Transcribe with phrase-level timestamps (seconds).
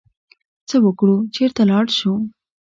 [0.67, 2.13] څه وکړو، چرته لاړ شو؟